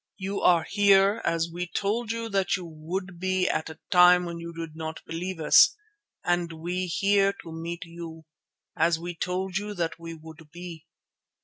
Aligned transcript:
You 0.17 0.41
are 0.41 0.63
here 0.67 1.21
as 1.25 1.47
we 1.51 1.67
told 1.67 2.11
you 2.11 2.27
that 2.29 2.57
you 2.57 2.65
would 2.65 3.19
be 3.19 3.47
at 3.47 3.69
a 3.69 3.77
time 3.91 4.25
when 4.25 4.39
you 4.39 4.51
did 4.51 4.75
not 4.75 5.05
believe 5.05 5.39
us, 5.39 5.75
and 6.23 6.51
we 6.51 6.87
here 6.87 7.35
to 7.43 7.51
meet 7.51 7.85
you, 7.85 8.25
as 8.75 8.97
we 8.97 9.13
told 9.13 9.57
you 9.59 9.75
that 9.75 9.99
we 9.99 10.15
would 10.15 10.49
be. 10.51 10.87